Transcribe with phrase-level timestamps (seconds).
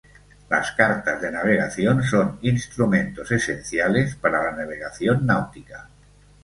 [0.49, 5.89] Las cartas de navegación son instrumentos esenciales para la navegación náutica.